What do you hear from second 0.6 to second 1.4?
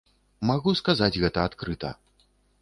сказаць